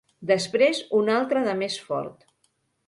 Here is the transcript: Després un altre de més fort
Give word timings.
Després 0.29 0.79
un 1.01 1.13
altre 1.17 1.47
de 1.51 1.57
més 1.63 1.79
fort 1.89 2.29